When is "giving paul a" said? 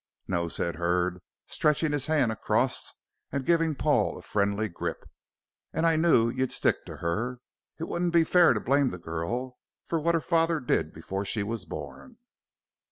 3.45-4.23